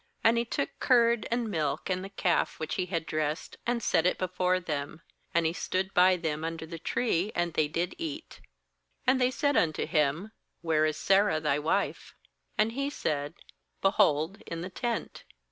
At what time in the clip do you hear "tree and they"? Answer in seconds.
6.79-7.67